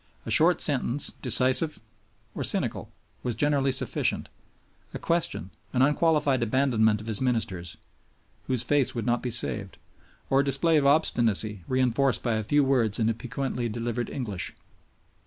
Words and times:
A 0.25 0.31
short 0.31 0.61
sentence, 0.61 1.11
decisive 1.21 1.79
or 2.33 2.43
cynical, 2.43 2.89
was 3.21 3.35
generally 3.35 3.71
sufficient, 3.71 4.29
a 4.95 4.97
question, 4.97 5.51
an 5.73 5.83
unqualified 5.83 6.41
abandonment 6.41 7.01
of 7.01 7.05
his 7.05 7.21
ministers, 7.21 7.77
whose 8.47 8.63
face 8.63 8.95
would 8.95 9.05
not 9.05 9.21
be 9.21 9.29
saved, 9.29 9.77
or 10.27 10.39
a 10.39 10.43
display 10.43 10.77
of 10.77 10.87
obstinacy 10.87 11.61
reinforced 11.67 12.23
by 12.23 12.33
a 12.37 12.43
few 12.43 12.63
words 12.63 12.97
in 12.99 13.09
a 13.09 13.13
piquantly 13.13 13.69
delivered 13.69 14.09
English. 14.09 14.55